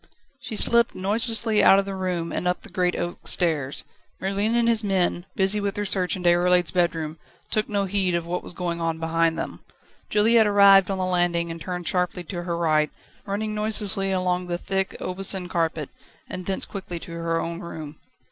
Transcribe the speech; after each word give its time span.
She 0.39 0.55
slipped 0.55 0.95
noiselessly 0.95 1.63
out 1.63 1.77
of 1.77 1.85
the 1.85 1.93
room 1.93 2.31
and 2.33 2.47
up 2.47 2.63
the 2.63 2.69
great 2.71 2.95
oak 2.95 3.27
stairs. 3.27 3.83
Merlin 4.19 4.55
and 4.55 4.67
his 4.67 4.83
men, 4.83 5.27
busy 5.35 5.59
with 5.61 5.75
their 5.75 5.85
search 5.85 6.15
in 6.15 6.23
Déroulède's 6.23 6.71
bedroom, 6.71 7.19
took 7.51 7.69
no 7.69 7.85
heed 7.85 8.15
of 8.15 8.25
what 8.25 8.41
was 8.41 8.55
going 8.55 8.81
on 8.81 8.97
behind 8.99 9.37
them; 9.37 9.63
Juliette 10.09 10.47
arrived 10.47 10.89
on 10.89 10.97
the 10.97 11.05
landing, 11.05 11.51
and 11.51 11.61
turned 11.61 11.87
sharply 11.87 12.23
to 12.23 12.41
her 12.41 12.57
right, 12.57 12.89
running 13.27 13.53
noiselessly 13.53 14.09
along 14.09 14.47
the 14.47 14.57
thick 14.57 14.95
Aubusson 14.99 15.47
carpet, 15.47 15.91
and 16.27 16.47
thence 16.47 16.65
quickly 16.65 16.97
to 16.97 17.11
her 17.11 17.39
own 17.39 17.59
room. 17.59 17.99